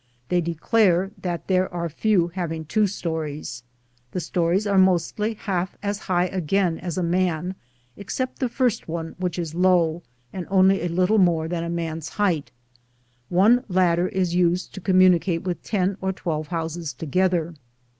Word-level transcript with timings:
They 0.29 0.41
declare 0.41 1.11
that 1.21 1.45
there 1.45 1.71
are 1.71 1.87
few 1.87 2.29
having 2.29 2.65
two 2.65 2.87
stories. 2.87 3.61
The 4.13 4.19
stories 4.19 4.65
are 4.65 4.79
mostly 4.79 5.35
half 5.35 5.77
as 5.83 5.99
high 6.09 6.25
again 6.25 6.79
as 6.79 6.97
a 6.97 7.03
man, 7.03 7.53
ex 7.95 8.15
cept 8.15 8.39
the 8.39 8.49
first 8.49 8.87
one, 8.87 9.13
which 9.19 9.37
is 9.37 9.53
low, 9.53 10.01
and 10.33 10.47
only 10.49 10.81
a 10.81 10.87
little 10.89 11.19
more 11.19 11.47
than 11.47 11.63
a 11.63 11.69
man's 11.69 12.09
height. 12.09 12.49
One 13.29 13.63
lad 13.67 13.97
der 13.97 14.07
is 14.07 14.33
used 14.33 14.73
to 14.73 14.81
communicate 14.81 15.43
with 15.43 15.61
ten 15.61 15.97
or 16.01 16.11
twelve 16.11 16.47
houses 16.47 16.93
together. 16.95 17.53